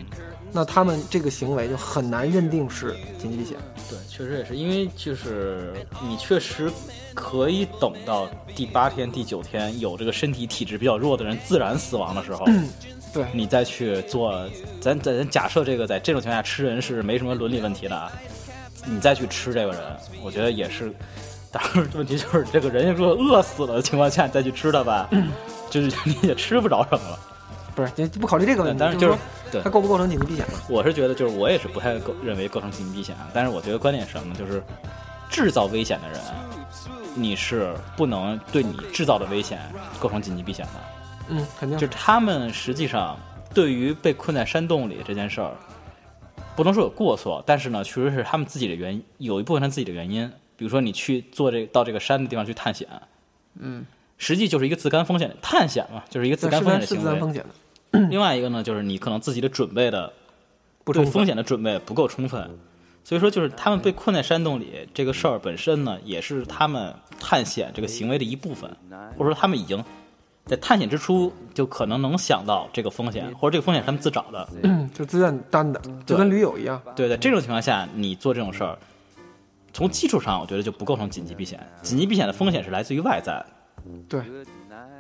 [0.54, 3.58] 那他们这个行为就很难认定是紧急避险。
[3.90, 5.74] 对，确实也是，因为就是
[6.08, 6.72] 你确实
[7.14, 12.46] 可以等到第八天、第九天有这个身体体质比较弱的人自然死亡的时候，
[13.14, 14.48] 对，你再去做，
[14.80, 18.12] 咱咱咱假设这个在这种情况下吃人是没什么伦理问题的啊，
[18.86, 19.82] 你再去吃这个人，
[20.24, 20.94] 我觉得也是。
[21.52, 25.08] 但是，问题就是这个人如果饿死了的情况下，你再去吃他吧，
[25.70, 27.20] 就是 你也吃不着什么了。
[27.76, 29.16] 不是，就不考虑这个问题，但是就是
[29.54, 30.54] 对它构不构成紧急避险呢？
[30.68, 34.36] 我是觉得，就是我也是不太构认为构成紧急避险，啊但是我觉得观点是什么呢？
[34.38, 34.62] 就是
[35.30, 36.20] 制造危险的人，
[37.16, 39.60] 你是不能对你制造的危险
[40.00, 40.72] 构成紧急避险的。
[41.30, 43.18] 嗯，肯定就是他们实际上
[43.54, 45.52] 对于被困在山洞里这件事儿，
[46.56, 50.32] 不能说有过错，但是呢，确实是他们自己的原因，有一部分他自己的原因。
[50.56, 52.88] 比如说，你去做这到这个山的地方去探险，
[53.60, 53.84] 嗯，
[54.18, 57.02] 实际就是一个自甘风险探险嘛，就是一个自甘风险的行为。
[57.02, 57.50] 是自然风险的，
[58.10, 60.12] 另外一个呢，就是你可能自己的准备的
[60.84, 62.50] 不对风险的准备不够充分，
[63.04, 68.70] 所以说就是他们被困在山洞里这个事儿本身呢，也是他们探险这个行为的一部分，
[69.18, 69.84] 或者说他们已经
[70.46, 74.48] 在探险之初就可能能想到这个风险，或者这个风险是他们自找的。
[74.64, 76.82] 嗯，就自愿担的，就跟驴友一样。
[76.96, 78.78] 对，在这种情况下，你做这种事儿，
[79.72, 81.60] 从基础上我觉得就不构成紧急避险。
[81.82, 83.46] 紧急避险的风险是来自于外在，
[84.10, 84.22] 对，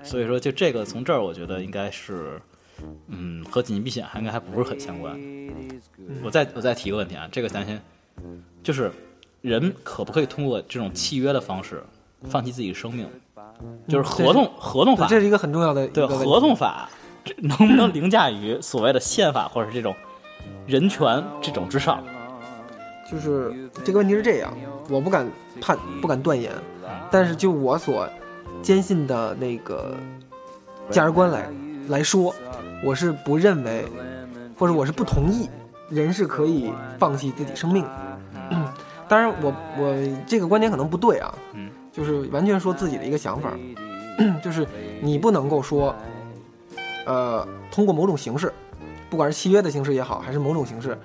[0.03, 2.39] 所以说就这个从这儿我觉得应该是，
[3.07, 5.17] 嗯，和紧急避险还应该还不是很相关。
[6.23, 7.81] 我再我再提个问题啊，这个咱先，
[8.61, 8.91] 就是
[9.41, 11.83] 人可不可以通过这种契约的方式
[12.23, 13.07] 放弃自己的生命？
[13.87, 16.89] 就是合同合同法，这是一个很重要的对合同法，
[17.23, 19.95] 这能不能凌驾于所谓的宪法或者是这种
[20.65, 22.03] 人权这种之上？
[23.09, 24.51] 就是这个问题是这样，
[24.89, 25.29] 我不敢
[25.61, 26.51] 判，不敢断言，
[26.83, 26.89] 嗯。
[27.11, 28.09] 但是就我所
[28.61, 29.95] 坚信的那个
[30.89, 31.49] 价值观来
[31.89, 32.33] 来说，
[32.83, 33.85] 我是不认为，
[34.57, 35.49] 或者我是不同意
[35.89, 37.91] 人是可以放弃自己生命的。
[38.51, 38.67] 嗯
[39.07, 43.53] 当然我，我这个观点可能不对啊，嗯就是完全说自己的一个想法，
[44.41, 44.65] 就是
[45.01, 45.93] 你不能够说，
[47.05, 48.51] 呃，通过某种形式，
[49.09, 50.97] 不管是契约的形式也好，还是某种形式，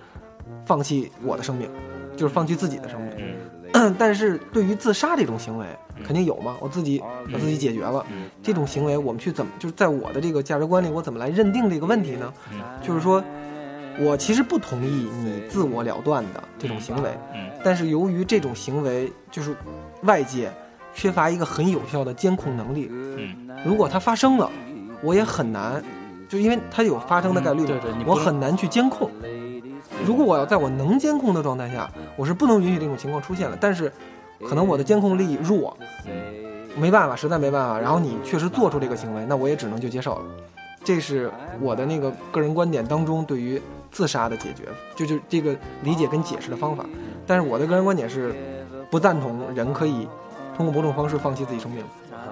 [0.64, 1.68] 放弃我的生命，
[2.16, 3.12] 就是放弃自己的生命。
[3.74, 5.66] 嗯 但是对于自杀这种行为，
[6.04, 8.04] 肯定有嘛，我自己我自己解决了。
[8.10, 8.28] 嗯。
[8.42, 12.32] 这种行为，我们去怎么就是在我的这个价值观里，我怎么来认定这个问题呢？
[12.52, 12.60] 嗯。
[12.82, 13.22] 就是说，
[13.98, 17.50] 我其实不同意你自我了断的这种行为，嗯。
[17.64, 19.54] 但是由于这种行为就是
[20.02, 20.52] 外界
[20.94, 23.48] 缺乏一个很有效的监控能力，嗯。
[23.64, 24.50] 如果它发生了，
[25.02, 25.82] 我也很难，
[26.28, 27.66] 就因为它有发生的概率
[28.06, 29.10] 我很难去监控。
[30.06, 33.58] 如果我要在我能监控的状态下，我是不能允许这种情况出现了。
[33.60, 33.92] 但是，
[34.46, 35.76] 可能我的监控力弱，
[36.76, 37.78] 没办法，实在没办法。
[37.78, 40.22] 然后你确实做出这个行为，那我也只能就接受了。
[40.84, 46.86] 这是我的那个个人观点当中对于自杀的解决，就就这个理解跟解释的方法。
[47.26, 48.34] 但是我的个人观点是，
[48.90, 50.08] 不赞同人可以
[50.56, 51.84] 通过某种方式放弃自己生命。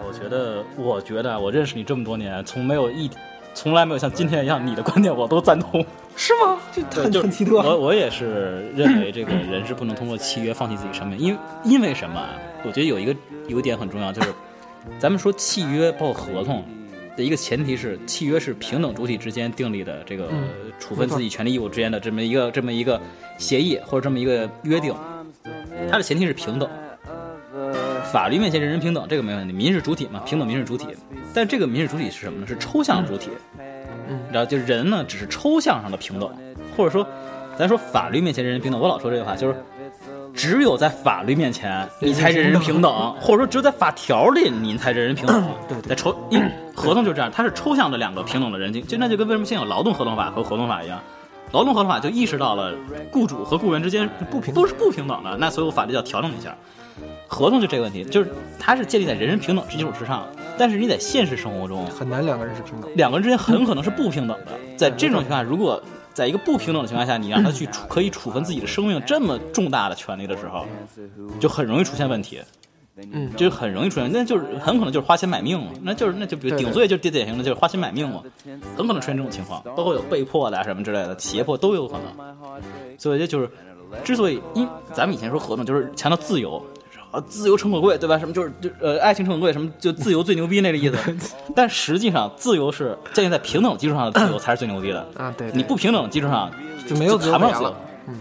[0.06, 3.10] 我觉得，我觉得我认识你这么多年，从没有一，
[3.56, 5.84] 从来没有像今天一样，你的观点我都赞同。
[6.14, 6.58] 是吗？
[6.70, 7.56] 这很就很奇特。
[7.56, 12.28] 我我也是认为这个人是不能通过契约放弃自己生命，因为因为什么啊？
[12.64, 13.16] 我觉得有一个
[13.48, 14.28] 有一点很重要，就是
[14.98, 16.62] 咱们说契约包括合同
[17.16, 23.00] 的一个前提是，契约是平等主体之间订立的这个嗯处分自己权利义务之间的这么一个这么一个
[23.38, 24.94] 协议或者这么一个约定，
[25.90, 26.68] 它的前提是平等。
[28.16, 29.52] 法律面前人人平等，这个没问题。
[29.52, 30.86] 民事主体嘛，平等民事主体。
[31.34, 32.46] 但这个民事主体是什么呢？
[32.46, 33.28] 是抽象主体。
[34.08, 36.26] 嗯然后就人呢，只是抽象上的平等，
[36.74, 37.06] 或者说，
[37.58, 38.80] 咱说法律面前人人平等。
[38.80, 39.62] 我老说这句话，就是
[40.32, 45.44] 只有在法律面前你才人人平等，或者说只有在法条里你才人人平等。
[45.68, 46.42] 对对在抽，因
[46.74, 50.98] 合同就这样，它是抽象的两个平等的人就就那就跟为什么现有劳动合同法和合同法一样。
[51.52, 52.72] 劳动合同法就意识到了
[53.12, 56.56] 雇主和雇员之间不平等都是不平等的，那所以我法律要调整一下。
[57.26, 62.90] 合同就这个问题，就是它是建立在人人平等之基础之上，但是你在现实生活中，很难两个人是平等。
[62.94, 64.48] 两个人之间很可能是不平等的。
[64.76, 65.82] 在这种情况下，如果
[66.14, 70.66] 在一个不平等的情况下，你让他去处可以处分自己的生命这么重大的权利的时候，
[71.40, 72.40] 就很容易出现问题。
[73.12, 78.22] 嗯，就很容易出现，那就是很可能就是花钱买命嘛，那就是那就比如顶罪就是典型的就是花钱买命嘛，
[78.74, 82.56] 很可能出现这种情况，包括有被迫的啊什么之类的，胁迫都有可能。
[82.96, 83.50] 所以这就是，
[84.02, 86.64] 之所以因咱们以前说合同就是强调自由。
[87.16, 88.18] 啊，自由诚可贵，对吧？
[88.18, 90.96] 什么就是就呃，爱情诚可贵，什么就自由最牛逼那个意思。
[91.56, 95.00] 但实际上，自由是建立在平等基础上的自由才是最牛逼的。
[95.16, 96.50] 啊，对，对你不平等的基础上
[96.86, 97.74] 就没有谈不上自由。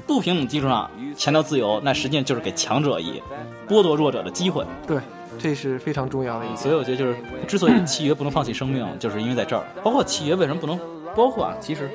[0.07, 3.21] 不平等基础上强调自由，那实际上就是给强者以
[3.67, 4.65] 剥夺弱者的机会。
[4.87, 4.97] 对，
[5.37, 6.57] 这是非常重要的一点。
[6.57, 7.15] 所以我觉得就是，
[7.47, 9.63] 之所以契约不能放弃生命，就是因为在这儿。
[9.83, 10.79] 包括契约为什么不能，
[11.15, 11.89] 包括啊，其实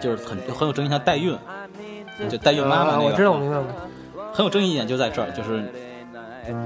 [0.00, 1.36] 就是很很有争议，像代孕，
[2.30, 3.66] 就代孕妈妈那个，啊我知道，我明白了。
[4.32, 5.62] 很有争议一点就在这儿，就是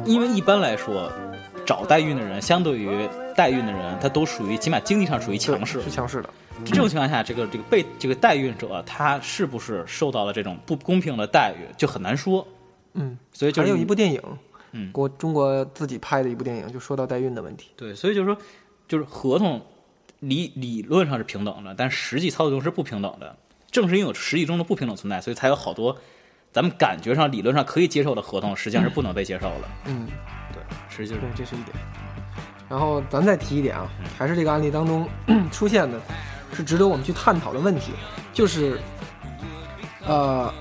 [0.05, 1.11] 因为一般来说，
[1.65, 5.81] 找代孕的人相对于代孕的人，他都属于起码经济上属于强势。
[5.83, 6.31] 是强势的。
[6.65, 12.47] 这种情况下，这个这个被这个代孕者他是不是受到了这种不公平的待遇，就很难说。
[12.95, 14.21] 嗯，所以就是还有一部电影，
[14.73, 17.71] 嗯国中国自己拍的一部电影，就说到代孕的问题。
[17.77, 18.37] 对，所以就是说，
[18.87, 19.61] 就是合同
[20.21, 23.35] 理理论上是平等的，但实际操作中是不平等的。
[23.71, 25.97] 正是因为有实际中的不平等存在，所以才有好多
[26.53, 29.69] 咱们感觉上、理论上可以接受的合同，实际上是不能被接受的。
[29.87, 30.07] 嗯，
[30.53, 30.63] 对，
[30.95, 31.75] 实际上对，这是一点。
[32.69, 35.09] 然后咱再提一点啊，还是这个案例当中
[35.51, 35.99] 出现的，
[36.53, 37.93] 是值得我们去探讨的问题，
[38.35, 38.79] 就是，
[40.07, 40.53] 呃，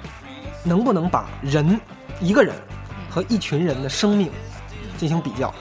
[0.63, 1.79] 能不能把人
[2.21, 2.55] 一个人
[3.09, 4.29] 和一群人的生命
[4.97, 5.53] 进行比较？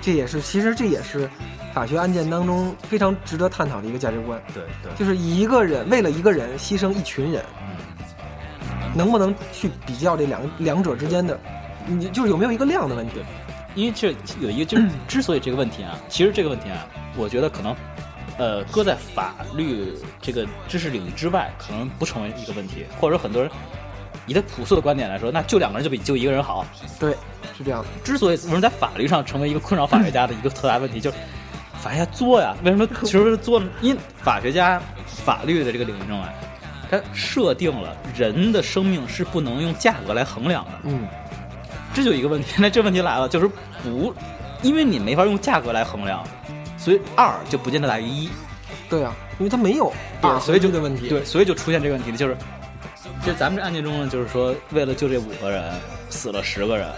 [0.00, 1.30] 这也是，其实这也是
[1.72, 7.44] 法学案件当中非常值得探讨的一个价值观，对对，就是一个人为了一个人牺牲一群人，
[8.94, 11.38] 能不能去比较这两两者之间的，
[11.86, 13.14] 你就是有没有一个量的问题？
[13.76, 17.74] 因为这有一个就是 之所以这个问题啊，其实这个问题啊，我觉得可能，
[18.36, 23.50] 呃，搁在法律这个知识领域之外，可能不成为一个问题，或者说很多人
[24.26, 26.66] 以他朴素的观点来说，那救两个人就比救一个人好。
[26.98, 27.12] 对，
[27.56, 27.86] 是这样的。
[28.02, 31.16] 之所以为什么在法律上成为一个困扰法学家的一个特大问题， 就是
[31.80, 32.56] 法学家作呀。
[32.64, 33.62] 为什么其实作？
[33.80, 36.28] 因法学家法律的这个领域中啊，
[36.90, 40.70] 它设定了人的生命是不能用价格来衡量的。
[40.84, 41.06] 嗯，
[41.94, 43.48] 这就一个问题， 那这问题来了，就是
[43.82, 44.12] 不，
[44.62, 46.26] 因为你没法用价格来衡量，
[46.76, 48.28] 所以二就不见得大于一。
[48.88, 51.08] 对啊，因为它没有二所以就合一的问题。
[51.08, 52.36] 对，所以就出现这个问题了，就是，
[53.24, 55.72] 就咱们这案件中呢，就是说，为了救这五个人，
[56.08, 56.88] 死了十个人。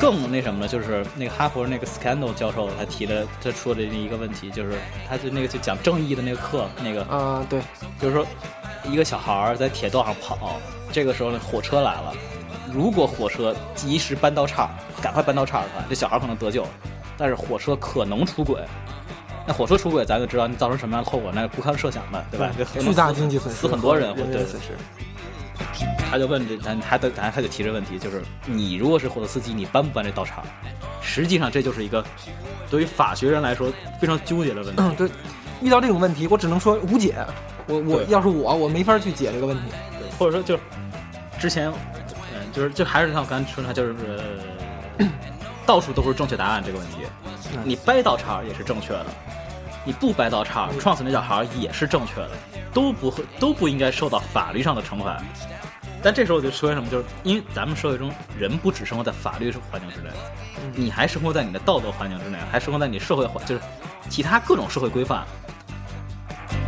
[0.00, 0.68] 更那什么了？
[0.68, 7.60] 就是那个哈佛那个 Scandal 教授，他提的他说的那一个问题，就是他就那个就讲正义的那个课，那个啊、对，
[8.00, 8.26] 就是说，
[8.84, 10.60] 一个小孩儿在铁道上跑，
[10.92, 12.12] 这个时候呢，火车来了，
[12.72, 14.70] 如果火车及时搬到岔，
[15.00, 16.66] 赶快搬到岔儿的话，这小孩儿可能得救，
[17.16, 18.60] 但是火车可能出轨。
[19.46, 22.50] 那火车出轨，咱就知道你造成什么样的后果，那不堪设想的，对吧？
[22.80, 24.68] 巨大经济损失，死很多人，人对员损失。
[26.14, 30.44] 他就问这，咱他的，咱他就提这问题，就是你如果是火车司机，你搬不搬这道岔？
[31.02, 32.04] 实际上，这就是一个
[32.70, 33.68] 对于法学人来说
[34.00, 34.74] 非常纠结的问题。
[34.80, 35.10] 嗯，对，
[35.60, 37.16] 遇到这种问题，我只能说无解。
[37.66, 39.62] 我我要是我，我没法去解这个问题。
[39.98, 40.62] 对或者说就是
[41.36, 41.68] 之前，
[42.32, 43.96] 嗯，就是就还是像我刚才说的，就是、
[44.98, 45.10] 呃、
[45.66, 46.98] 到处都是正确答案这个问题。
[47.56, 49.06] 嗯你掰道岔也是正确的，
[49.84, 52.30] 你不掰道岔，撞死那小孩也是正确的，
[52.72, 55.20] 都不会都不应该受到法律上的惩罚。
[56.04, 60.10] 但这时候我就说什么，就是因为咱们社会中人不只生活在法律环境之内，
[60.74, 63.60] 你还生活在你的道德环境之内，还生活在你社会环就是
[64.10, 65.24] 其他各种社会规范。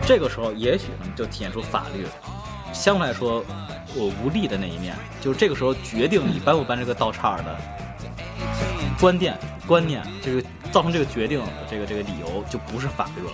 [0.06, 2.06] 这个时候也许呢就体现出法律
[2.72, 3.44] 相对来说
[3.94, 7.56] 我无力的那一面，就是这个时候决定你搬不搬这个道岔的
[8.98, 13.32] 观念观念，就是造成这个决定的这个这个理由就不是法律了，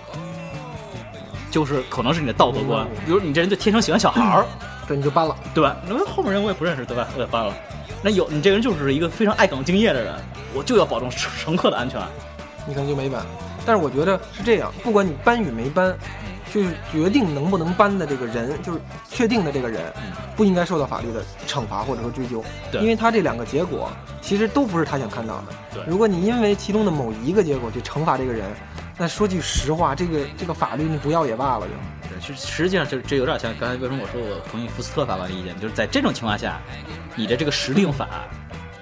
[1.51, 4.47] 就是可能是你的道德观，比如你这人就天生喜欢小孩儿，
[4.87, 5.37] 对，你就搬了。
[5.55, 5.77] 对吧？
[5.87, 7.09] 那后面人我也不认识，对吧？
[7.17, 7.55] 我也搬了。
[8.03, 10.15] 那有你这个人就是一个非常爱岗敬业的人，
[10.55, 12.01] 我就要保证乘乘客的安全。
[12.67, 13.25] 你可能就没搬。
[13.65, 15.97] 但是我觉得是这样，不管你搬与没搬，
[16.53, 19.81] 就是决定能不能搬的这个人，就是确定的这个人，
[20.35, 23.89] 不应该受到法律的惩罚或者说追究，对因为他这两个结果
[24.21, 25.45] 其实都不是他想看到的。
[25.75, 28.45] 对如果你因为其中的某一个结果去惩罚这个人，
[28.99, 31.73] 那说句实话，这个这个法律你不要也罢了就。
[32.27, 36.61] 对，实实际上这这有点像刚才为什么我说我同意福斯特法官的意见，就是在这种情况下，
[37.17, 38.29] 你的这个时令法，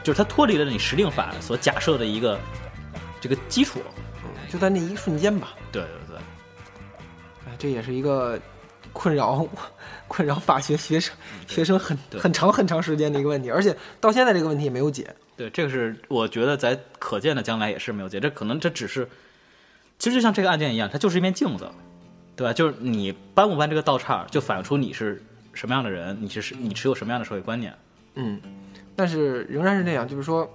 [0.02, 2.38] 就是它脱离了你时令法所假设的一个
[3.20, 3.80] 这个基础。
[4.48, 6.16] 就在那一瞬间吧，对对对，
[7.46, 8.36] 哎，这也是一个
[8.92, 9.46] 困扰
[10.08, 11.14] 困扰法学学生
[11.46, 15.08] 学生很很长很长时间的一个问题，而且到现在这个问题也没有解。
[15.36, 19.08] 对，这个是我觉得在可见的将来也是没有解，这可能这只是，
[20.00, 21.70] 其实就像这个案件一样，它就是一面镜子，
[22.40, 22.54] 对吧？
[22.54, 25.22] 就是你搬不搬这个道岔，就反映出你是
[25.52, 27.74] 什么样的人，你是你持有什么样的社会观念。
[28.14, 28.40] 嗯，
[28.96, 30.50] 但是仍然是那样，就是说，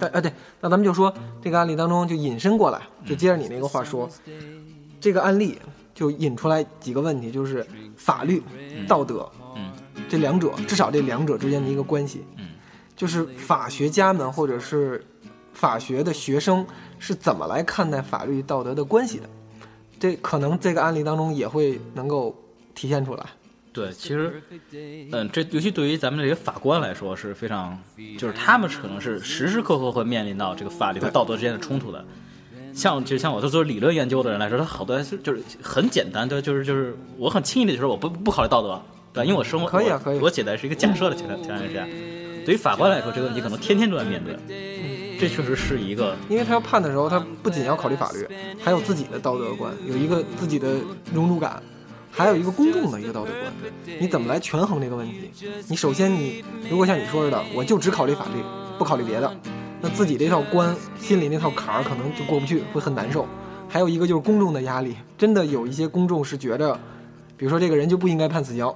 [0.00, 4.10] 但啊对，那咱们就说这个案例当中就引申过来，就接着你那个话说，
[5.00, 5.56] 这个案例
[5.94, 7.64] 就引出来几个问题，就是
[7.96, 8.42] 法律、
[8.88, 9.70] 道德，嗯，
[10.08, 12.48] 这两者至少这两者之间的一个关系，嗯，
[12.96, 15.06] 就是法学家们或者是
[15.52, 16.66] 法学的学生
[16.98, 19.28] 是怎么来看待法律道德的关系的，
[19.98, 22.36] 这可能这个案例当中也会能够
[22.74, 23.24] 体现出来。
[23.72, 24.42] 对，其实，
[25.12, 27.78] 嗯，这尤其对于咱们这些法官来说是非常，
[28.16, 32.02] 就是他们可能是时时刻刻会面临到这个法律和道德之间的冲突的。
[32.72, 38.80] 像就像我做做理论研究的人来说，他好多是就是很简单，对，就是就是我很轻易的就说我不不考虑道德，
[39.12, 39.24] 对？
[39.24, 41.86] 因为我生活可以啊可以我写的是一个假设的情况情况下，
[42.46, 44.34] 对于法官来说，这个问题可能天天都在面对，
[45.18, 48.26] 这确实是一个因为他要判的时候，他不仅要考虑法律，
[48.62, 50.76] 还有自己的道德观，有一个自己的
[51.12, 51.62] 荣辱感，
[52.10, 53.52] 还有一个公众的一个道德观。
[54.00, 55.30] 你怎么来权衡这个问题？
[55.68, 58.42] 你首先你如果像你说似的，我就只考虑法律，
[58.78, 59.36] 不考虑别的，
[59.80, 63.26] 那自己这套关心里那套坎儿可能就过不去，会很难受。
[63.68, 66.74] 还有一个就是公众的压力，真的有一些公众是觉得，
[67.36, 68.72] 比如说这个人就不应该判死刑，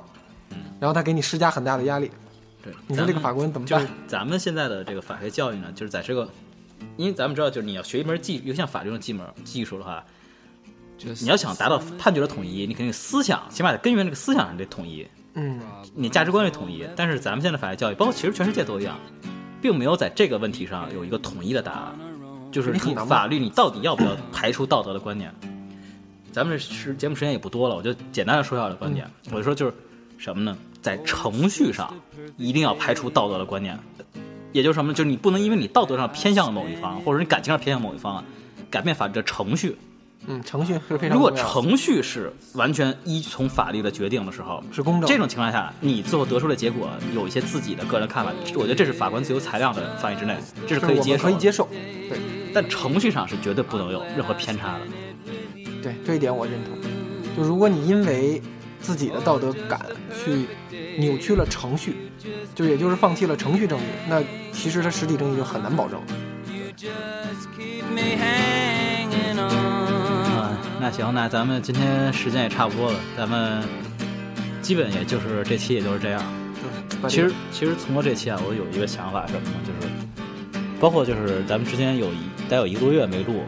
[0.79, 2.11] 然后他给你施加很大的压力。
[2.63, 2.73] 对。
[2.87, 3.93] 你说这个法官怎么办就是？
[4.07, 6.29] 咱们现在的这个法学教育呢，就是在这个，
[6.97, 10.05] 因为咱们知道，就是你要学一门技，尤其像法律这种技门技术的话，
[11.21, 15.61] 你要想达到判决的统一，你肯定思想，起码在根源这个思想上得统一，嗯，
[15.95, 16.87] 你价值观得统一。
[16.95, 18.99] 但是咱们现在法学教育，包括其实全世界都一样，
[19.63, 21.99] 并没有在这个问题上有一个统一的答案，
[22.53, 25.35] 就是你法律你到底要不要排除道德的观念？
[26.33, 29.11] 咱们这时节目时间也不多了，我就简单的说一下我的观点。
[29.33, 29.75] 我就说就是
[30.17, 30.57] 什么呢？
[30.83, 31.95] 在程序上
[32.37, 33.79] 一定要排除道德的观念，
[34.53, 34.95] 也就是什么呢？
[34.95, 38.25] 就是你不能因为你道德上偏向了某一方，或者你感情上偏向某一方啊，
[38.71, 39.77] 改变法律的程序。
[40.27, 51.67] 嗯，程序是非常如果程序是完全依从法律的决定的时候，是公正这种情况下，你最后得出的结果有一些自己的个人看法，我觉得这是法官自由裁量的范围之内，这是可以接受可以接受。
[52.09, 52.19] 对
[52.53, 54.81] 但程序上是绝对不能有任何偏差的。
[55.83, 56.77] 对，这一点我认同。
[57.35, 58.43] 就如果你因为
[58.81, 59.81] 自己的道德感
[60.13, 60.47] 去
[60.99, 62.11] 扭曲了程序，
[62.55, 66.01] 就也就是放弃了程序正义，那其实他实体正义就很难保证。
[70.37, 73.63] 啊，那行，那咱们今天时间也差不多了，咱们
[74.63, 76.23] 基本也就是这期也就是这样。
[77.09, 79.55] 其实其实从过这期啊，我有一个想法什么呢？
[79.65, 79.93] 就是
[80.81, 83.43] 包括就是咱们之前有一得有一个多月没录，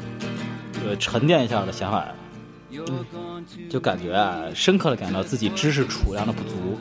[0.87, 2.07] 呃，沉淀一下的想法，
[3.69, 6.79] 就感觉啊，深刻的感到自己知识储量的不足。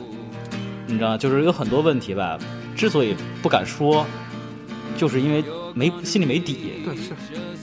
[0.86, 2.38] 你知道，就是有很多问题吧，
[2.76, 4.04] 之所以不敢说，
[4.96, 5.42] 就是因为
[5.74, 6.82] 没心里没底。
[6.84, 7.12] 对是，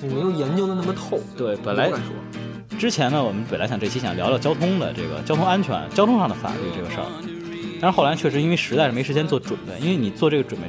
[0.01, 1.19] 你没有研究的那么透。
[1.37, 1.91] 对，本来
[2.77, 7.05] 之前呢，我们本来想这期想聊聊交通的这个交通安全、交通上的法律这个事儿，
[7.81, 10.67] 但是后来确实因为实在是没时间做准备，因为你做这个准备，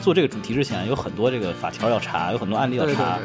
[0.00, 3.18] 做这个主题之前有很多这个法条要查，有很多案例要对对查，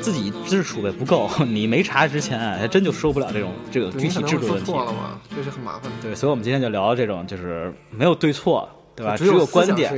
[0.00, 4.64] 自己知识储备不够， 你没查之前啊还真就说不了这种这个，具体制度问题。
[4.64, 5.90] 错了嘛，这是很麻烦的。
[6.02, 9.16] 对，所以我们今天就聊这种就是没有对错，对吧？
[9.16, 9.92] 只有有观点，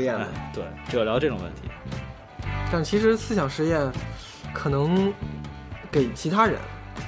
[0.55, 1.63] 对，只有聊这种问题。
[2.71, 3.81] 但其实思想实验
[4.53, 5.13] 可能
[5.91, 6.59] 给其他人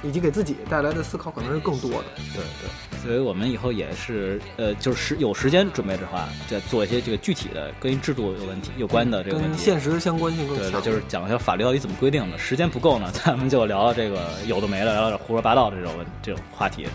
[0.03, 2.05] 以及给自己带来的思考可能是更多的。
[2.33, 9.49] 对对，所以我们以后也是呃，就是时有时间准备的话，再做一些这个具体的跟制度有问题有关的这个问题。
[9.49, 12.37] 跟现实相关性更对对，就是讲一下法律到底怎么规定的。
[12.37, 16.87] 时间不够呢， 咱们就聊聊这个有的没的，聊聊点胡说八道的这种问这种话题。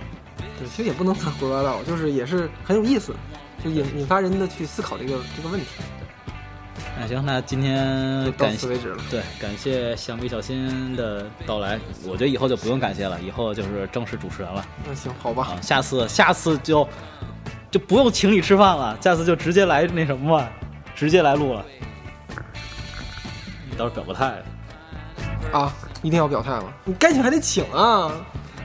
[0.58, 3.14] 对，其实也不能算胡说八道，就是也是很有意思，
[3.62, 5.66] 就引引发人的去思考这个这个问题。
[6.98, 9.02] 那行，那今天到感谢此为止了。
[9.10, 15.60] 对感谢橡皮小新的到来，我觉得以后就不用感谢了，以后就是正式主持人了那行，好吧，啊。
[15.60, 16.88] 下次下次就
[17.70, 20.50] 就不用请你吃饭了，下次就直接来那什么吧，
[20.94, 21.64] 直接来录了。
[23.70, 24.42] 你倒是表个态。
[25.52, 26.72] 啊，一定要表态吗？
[26.84, 28.10] 你该请还得请啊！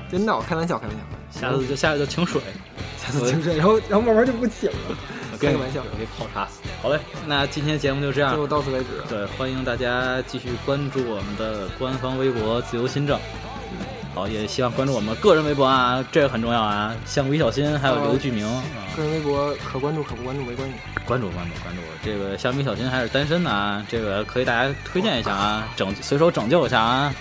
[0.09, 1.01] 真的，我开玩笑，开玩笑。
[1.29, 2.41] 下次就下次就请水，
[2.97, 4.97] 下次请水，然后然后慢慢就不请了。
[5.39, 6.60] 开个玩笑，我给泡茶死。
[6.81, 8.47] 好嘞，那今天节目就这样就。
[8.47, 8.85] 到此为止。
[9.07, 13.19] 对，欢迎大家继续关注我们的官方微博“自由新政”。
[14.15, 16.93] 好，也希望关注我们个人微博啊，这个很重要啊。
[17.05, 18.63] 像韦小新还有刘巨明啊，
[18.97, 20.73] 个人微博可关注可不关注没关系。
[21.05, 21.81] 关注关注关注。
[22.03, 27.13] 这个像韦小新还是单身的啊，这个可以大家推荐一下啊，拯随手拯救一下啊。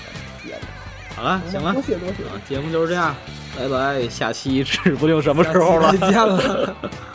[1.15, 3.15] 好了，行了多，谢多谢，啊节目就是这样，
[3.57, 5.95] 拜拜，下期指不定什么时候了。
[5.99, 6.75] 再见了。